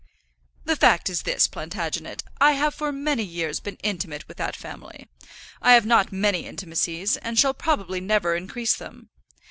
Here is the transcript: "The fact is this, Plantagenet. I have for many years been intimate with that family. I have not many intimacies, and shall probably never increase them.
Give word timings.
"The 0.65 0.75
fact 0.75 1.11
is 1.11 1.21
this, 1.21 1.45
Plantagenet. 1.45 2.23
I 2.39 2.53
have 2.53 2.73
for 2.73 2.91
many 2.91 3.23
years 3.23 3.59
been 3.59 3.77
intimate 3.83 4.27
with 4.27 4.37
that 4.37 4.55
family. 4.55 5.07
I 5.61 5.73
have 5.73 5.85
not 5.85 6.11
many 6.11 6.47
intimacies, 6.47 7.17
and 7.17 7.37
shall 7.37 7.53
probably 7.53 8.01
never 8.01 8.35
increase 8.35 8.73
them. 8.75 9.11